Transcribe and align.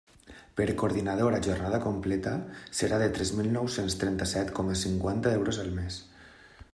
Per 0.59 0.65
coordinador 0.81 1.35
a 1.39 1.41
jornada 1.47 1.79
completa, 1.83 2.33
serà 2.79 2.99
de 3.03 3.11
tres 3.19 3.33
mil 3.41 3.49
nou-cents 3.59 3.99
trenta-set 4.05 4.53
coma 4.61 4.79
cinquanta 4.85 5.39
euros 5.41 5.61
al 5.65 5.71
mes. 5.77 6.03